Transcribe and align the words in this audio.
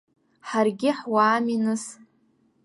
Ҳаргьы 0.47 0.89
ҳуаами, 0.99 1.57
нас. 1.63 1.83